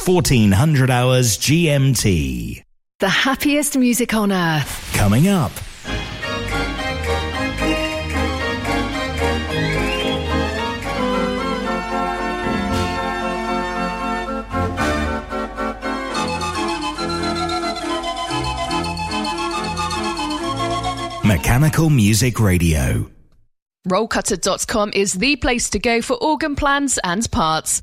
It's 0.00 0.08
1400 0.08 0.90
hours 0.90 1.36
GMT. 1.36 2.62
The 3.00 3.08
happiest 3.10 3.76
music 3.76 4.14
on 4.14 4.32
earth. 4.32 4.94
Coming 4.94 5.28
up. 5.28 5.52
Mechanical 21.26 21.90
Music 21.90 22.40
Radio. 22.40 23.10
Rollcutter.com 23.86 24.92
is 24.94 25.12
the 25.12 25.36
place 25.36 25.68
to 25.68 25.78
go 25.78 26.00
for 26.00 26.14
organ 26.22 26.56
plans 26.56 26.98
and 27.04 27.30
parts. 27.30 27.82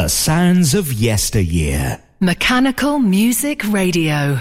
The 0.00 0.08
sounds 0.08 0.72
of 0.72 0.94
yesteryear. 0.94 2.00
Mechanical 2.20 2.98
Music 3.00 3.62
Radio. 3.70 4.40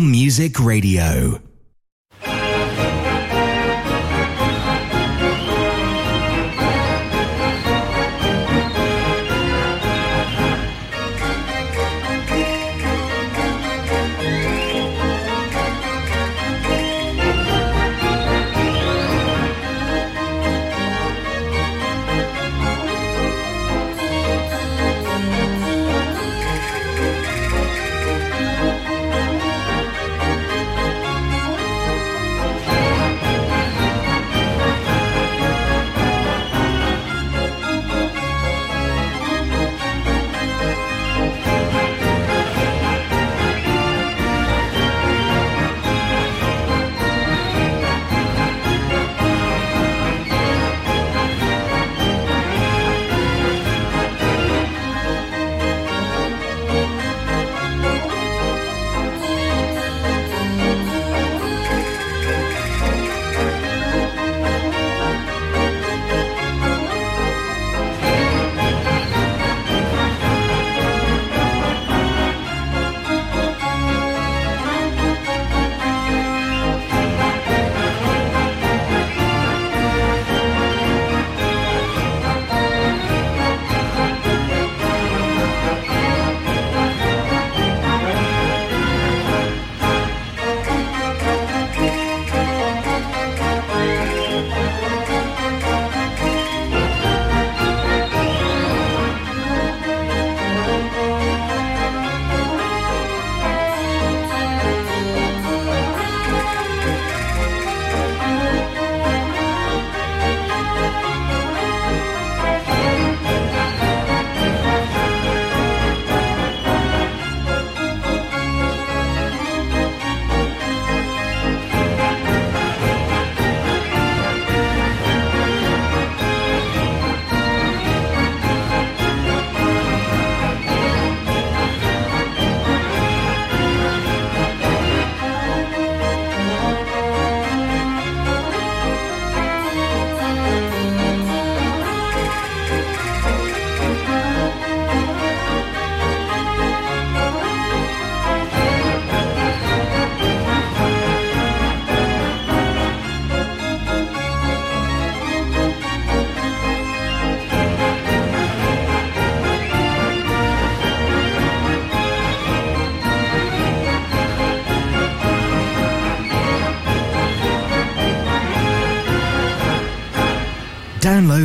Music 0.00 0.58
Radio. 0.58 1.43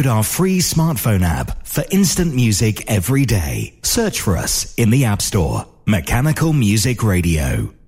Our 0.09 0.23
free 0.23 0.59
smartphone 0.59 1.21
app 1.21 1.65
for 1.65 1.83
instant 1.91 2.35
music 2.35 2.89
every 2.89 3.25
day. 3.25 3.79
Search 3.83 4.19
for 4.21 4.35
us 4.35 4.73
in 4.75 4.89
the 4.89 5.05
App 5.05 5.21
Store. 5.21 5.65
Mechanical 5.85 6.51
Music 6.53 7.03
Radio. 7.03 7.78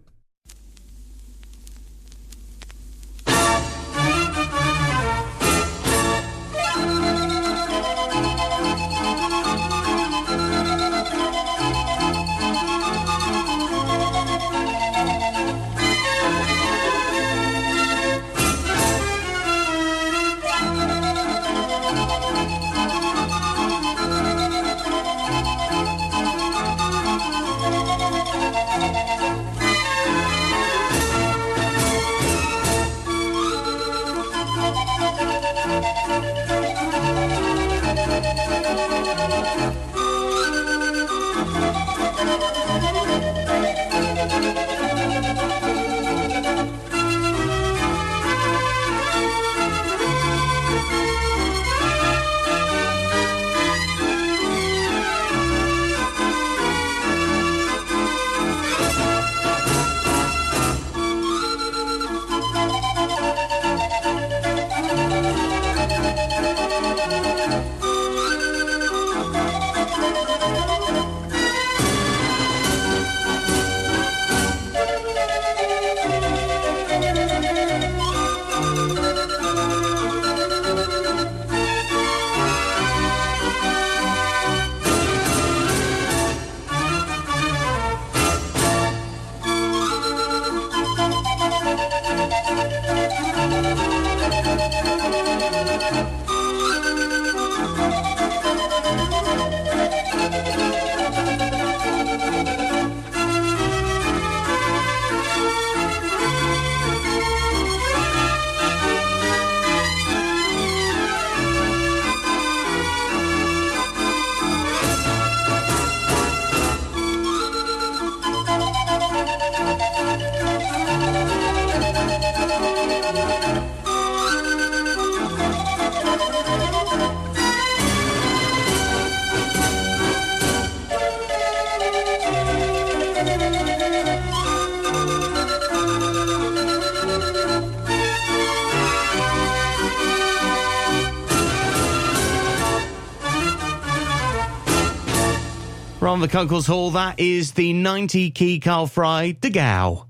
Cuckolds 146.32 146.66
Hall, 146.66 146.92
that 146.92 147.20
is 147.20 147.52
the 147.52 147.74
90 147.74 148.32
key 148.32 148.62
Carl 148.62 148.88
Frei 148.88 149.34
De 149.34 149.50
Gauw. 149.50 150.06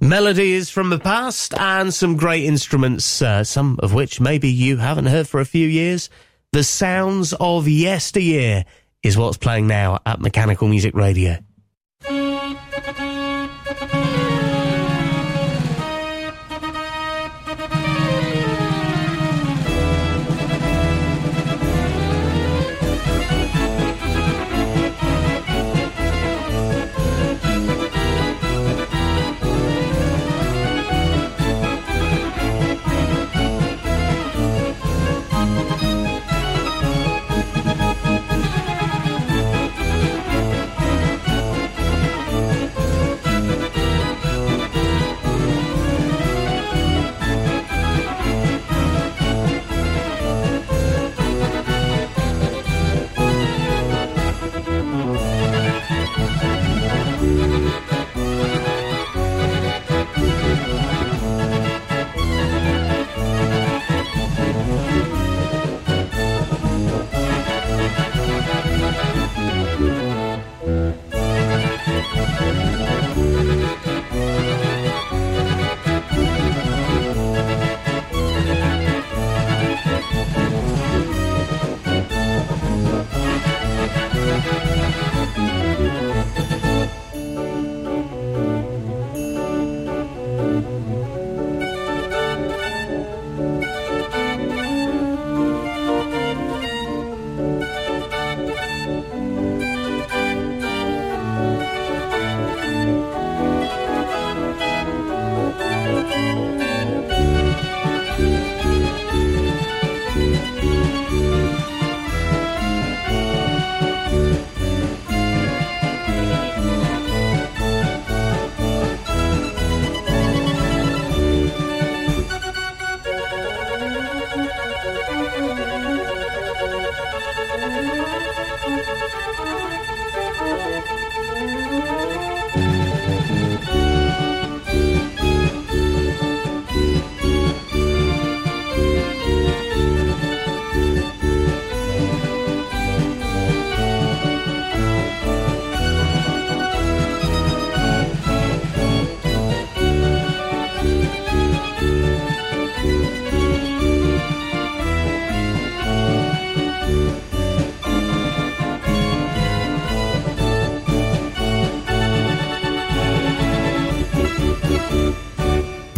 Melodies 0.00 0.70
from 0.70 0.88
the 0.88 0.98
past 0.98 1.52
and 1.58 1.92
some 1.92 2.16
great 2.16 2.44
instruments, 2.44 3.20
uh, 3.20 3.44
some 3.44 3.78
of 3.82 3.92
which 3.92 4.18
maybe 4.18 4.50
you 4.50 4.78
haven't 4.78 5.04
heard 5.04 5.28
for 5.28 5.40
a 5.40 5.44
few 5.44 5.68
years. 5.68 6.08
The 6.52 6.64
sounds 6.64 7.34
of 7.34 7.68
yesteryear 7.68 8.64
is 9.02 9.18
what's 9.18 9.36
playing 9.36 9.66
now 9.66 9.98
at 10.06 10.22
Mechanical 10.22 10.68
Music 10.68 10.94
Radio. 10.94 11.36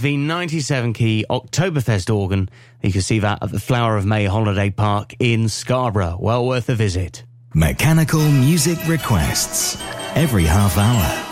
The 0.00 0.16
97 0.16 0.92
key 0.92 1.24
Oktoberfest 1.30 2.14
organ. 2.14 2.48
You 2.82 2.92
can 2.92 3.02
see 3.02 3.18
that 3.20 3.42
at 3.42 3.50
the 3.50 3.60
Flower 3.60 3.96
of 3.96 4.06
May 4.06 4.24
Holiday 4.24 4.70
Park 4.70 5.14
in 5.18 5.48
Scarborough. 5.48 6.18
Well 6.20 6.46
worth 6.46 6.68
a 6.68 6.74
visit. 6.74 7.24
Mechanical 7.54 8.20
music 8.20 8.78
requests 8.86 9.80
every 10.14 10.44
half 10.44 10.76
hour. 10.76 11.27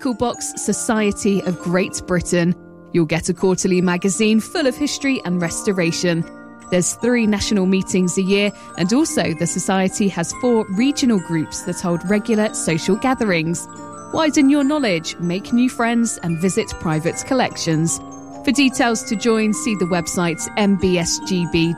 Musical 0.00 0.28
Box 0.28 0.54
Society 0.56 1.42
of 1.42 1.58
Great 1.58 2.00
Britain. 2.06 2.54
You'll 2.94 3.04
get 3.04 3.28
a 3.28 3.34
quarterly 3.34 3.82
magazine 3.82 4.40
full 4.40 4.66
of 4.66 4.74
history 4.74 5.20
and 5.26 5.42
restoration. 5.42 6.24
There's 6.70 6.94
three 6.94 7.26
national 7.26 7.66
meetings 7.66 8.16
a 8.16 8.22
year, 8.22 8.50
and 8.78 8.90
also 8.94 9.34
the 9.34 9.46
Society 9.46 10.08
has 10.08 10.32
four 10.40 10.64
regional 10.70 11.20
groups 11.20 11.64
that 11.64 11.82
hold 11.82 12.00
regular 12.08 12.54
social 12.54 12.96
gatherings. 12.96 13.68
Widen 14.14 14.48
your 14.48 14.64
knowledge, 14.64 15.18
make 15.18 15.52
new 15.52 15.68
friends, 15.68 16.16
and 16.22 16.40
visit 16.40 16.70
private 16.80 17.22
collections. 17.26 17.98
For 18.46 18.52
details 18.52 19.02
to 19.02 19.16
join, 19.16 19.52
see 19.52 19.74
the 19.74 19.84
website 19.84 20.40
mbsgb.org.uk. 20.56 21.76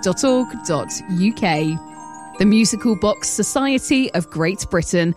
The 2.38 2.46
Musical 2.46 2.94
Box 2.94 3.28
Society 3.28 4.14
of 4.14 4.30
Great 4.30 4.64
Britain. 4.70 5.16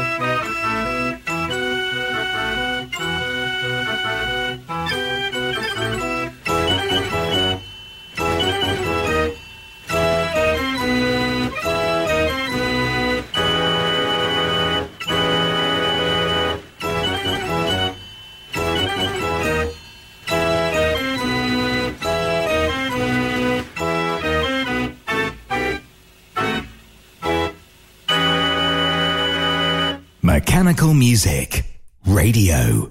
Radio. 32.21 32.90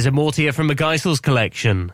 James 0.00 0.14
Immortia 0.14 0.54
from 0.54 0.70
McGeisel's 0.70 1.20
collection. 1.20 1.92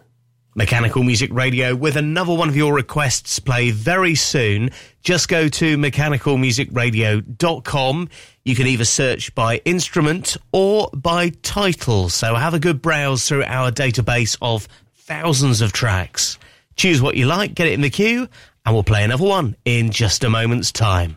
Mechanical 0.55 1.03
Music 1.03 1.29
Radio 1.33 1.75
with 1.75 1.97
another 1.97 2.33
one 2.33 2.49
of 2.49 2.55
your 2.55 2.73
requests 2.73 3.41
play 3.41 3.73
very 3.73 4.15
soon. 4.15 4.71
Just 5.03 5.27
go 5.27 5.49
to 5.49 5.77
mechanicalmusicradio.com. 5.77 8.09
You 8.45 8.55
can 8.55 8.69
either 8.69 8.85
search 8.85 9.35
by 9.35 9.57
instrument 9.65 10.37
or 10.53 10.89
by 10.95 11.31
title. 11.43 12.09
So 12.09 12.37
have 12.37 12.55
a 12.55 12.61
good 12.61 12.81
browse 12.81 13.27
through 13.27 13.43
our 13.43 13.73
database 13.73 14.39
of 14.41 14.69
thousands 14.95 15.61
of 15.61 15.73
tracks. 15.73 16.39
Choose 16.77 17.03
what 17.03 17.17
you 17.17 17.27
like, 17.27 17.57
get 17.57 17.67
it 17.67 17.73
in 17.73 17.81
the 17.81 17.91
queue, 17.91 18.29
and 18.65 18.73
we'll 18.73 18.85
play 18.85 19.03
another 19.03 19.27
one 19.27 19.57
in 19.65 19.91
just 19.91 20.23
a 20.23 20.31
moment's 20.31 20.71
time. 20.71 21.17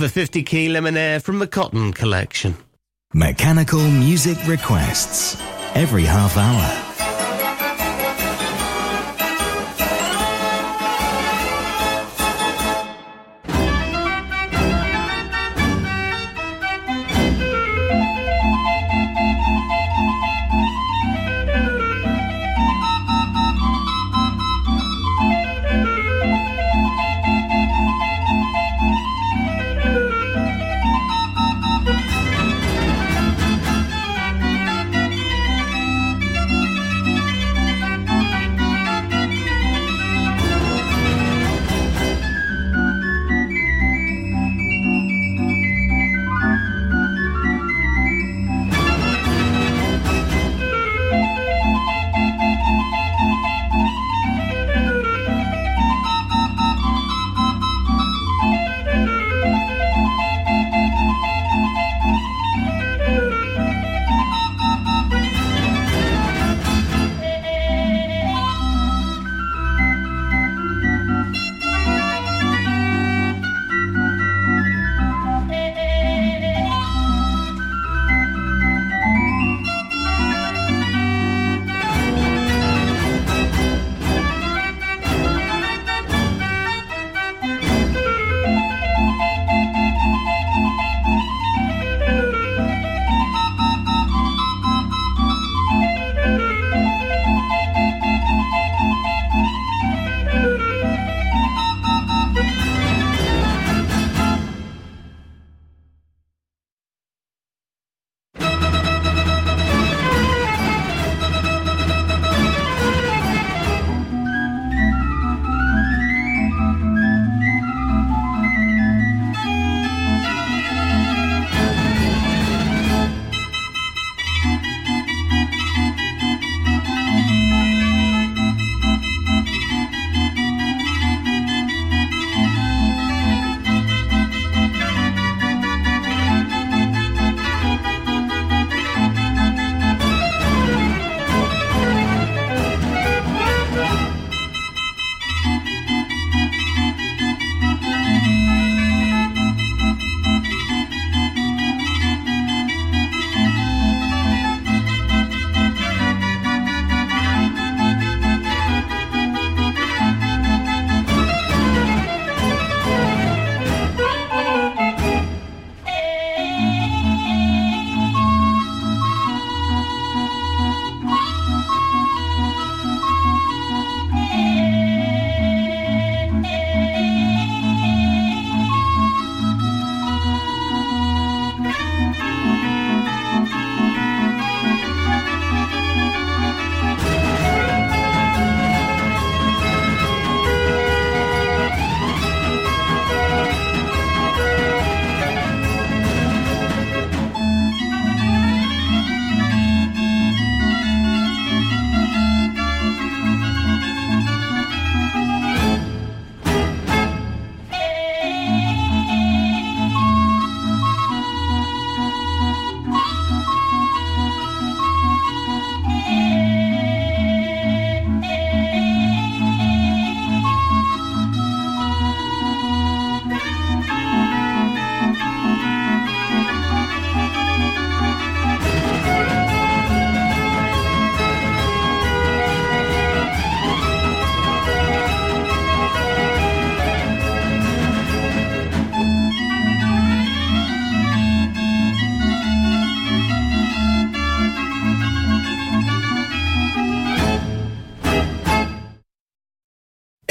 The 0.00 0.08
50 0.08 0.44
key 0.44 0.68
Limonaire 0.68 1.20
from 1.22 1.40
the 1.40 1.46
Cotton 1.46 1.92
Collection. 1.92 2.56
Mechanical 3.12 3.82
music 3.82 4.38
requests 4.46 5.36
every 5.74 6.04
half 6.04 6.38
hour. 6.38 6.79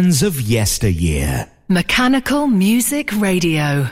Sounds 0.00 0.22
of 0.22 0.40
yesteryear. 0.40 1.46
Mechanical 1.68 2.46
Music 2.46 3.12
Radio. 3.20 3.86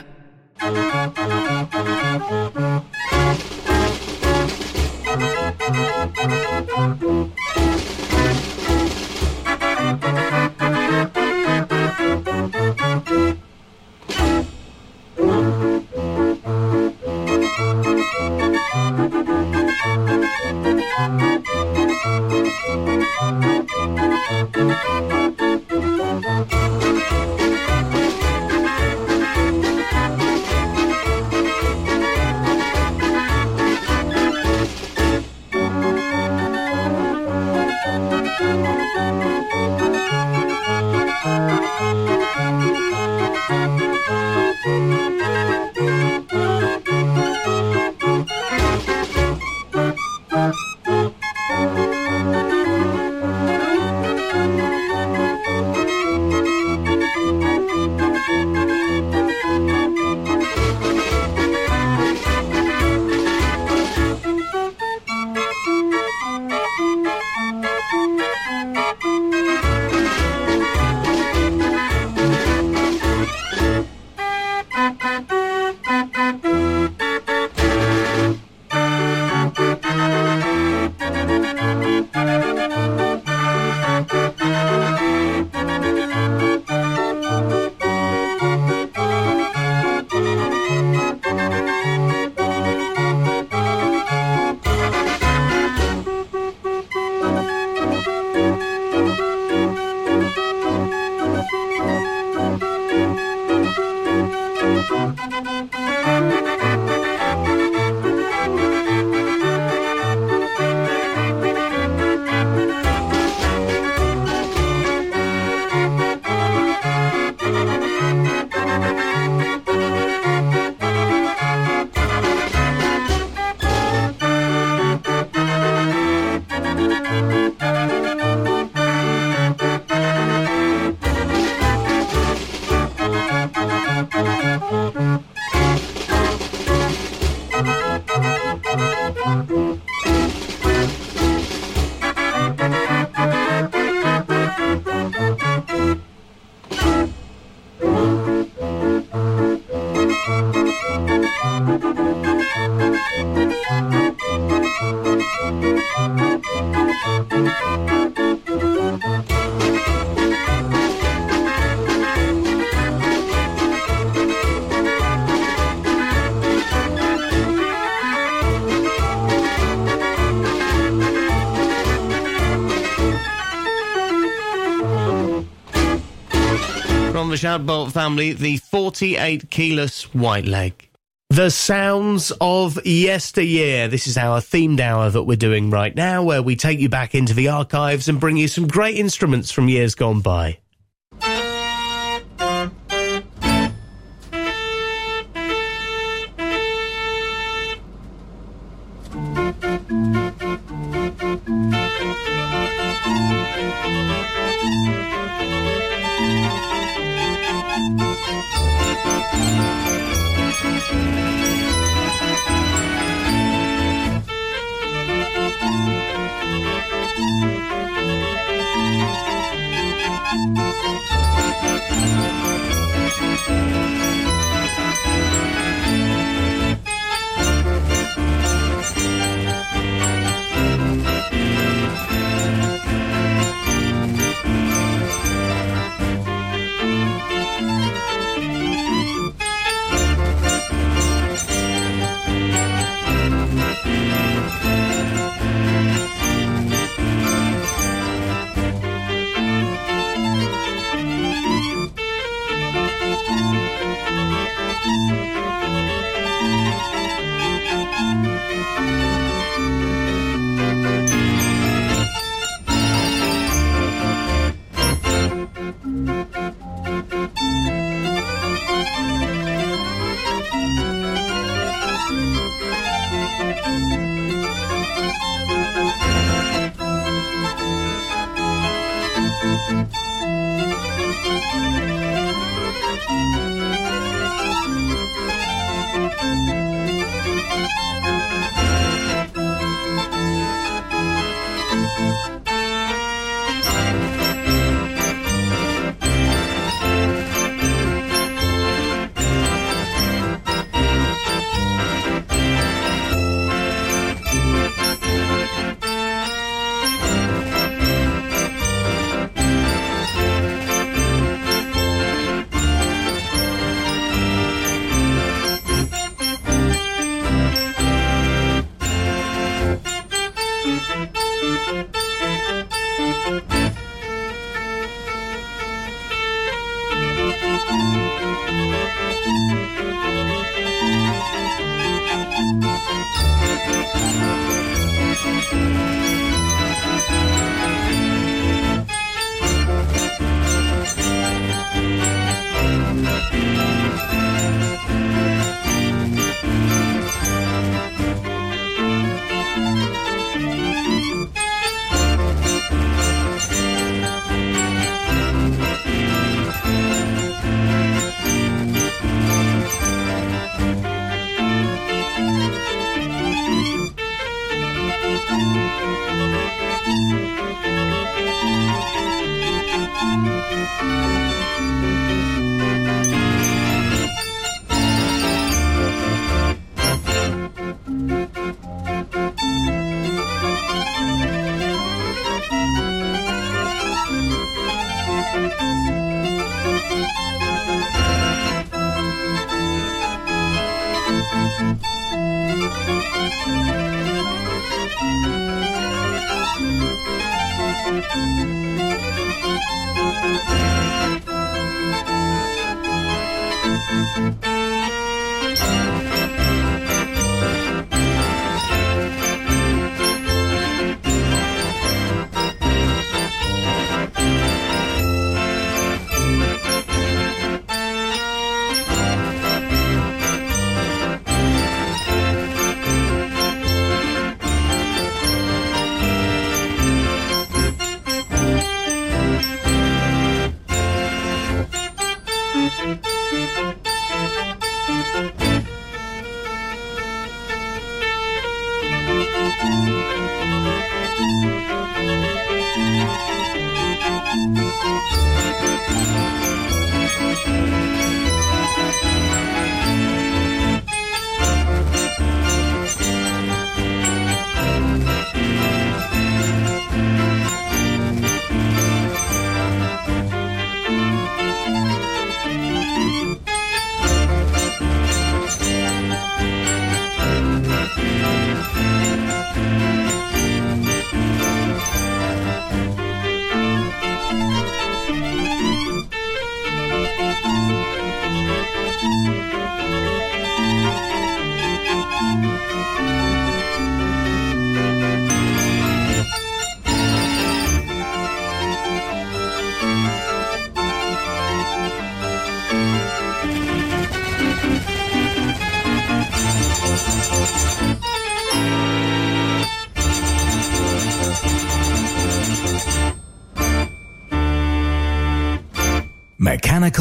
Shadbolt 177.49 177.91
family, 177.93 178.33
the 178.33 178.57
48 178.57 179.49
keyless 179.49 180.13
white 180.13 180.45
leg. 180.45 180.87
The 181.31 181.49
sounds 181.49 182.31
of 182.39 182.85
yesteryear. 182.85 183.87
This 183.87 184.05
is 184.05 184.19
our 184.19 184.39
themed 184.39 184.79
hour 184.79 185.09
that 185.09 185.23
we're 185.23 185.35
doing 185.35 185.71
right 185.71 185.95
now, 185.95 186.21
where 186.21 186.43
we 186.43 186.55
take 186.55 186.77
you 186.79 186.89
back 186.89 187.15
into 187.15 187.33
the 187.33 187.47
archives 187.47 188.07
and 188.07 188.19
bring 188.19 188.37
you 188.37 188.47
some 188.47 188.67
great 188.67 188.97
instruments 188.97 189.49
from 189.49 189.67
years 189.67 189.95
gone 189.95 190.21
by. 190.21 190.59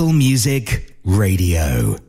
Music 0.07 0.95
Radio. 1.05 2.08